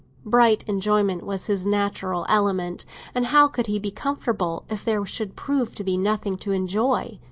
Bright 0.25 0.63
enjoyment 0.67 1.23
was 1.27 1.45
his 1.45 1.63
natural 1.63 2.25
element, 2.27 2.85
and 3.13 3.27
how 3.27 3.47
could 3.47 3.67
he 3.67 3.77
be 3.77 3.91
comfortable 3.91 4.65
if 4.67 4.83
there 4.83 5.05
should 5.05 5.35
prove 5.35 5.75
to 5.75 5.83
be 5.83 5.95
nothing 5.95 6.37
to 6.37 6.51
enjoy? 6.51 7.19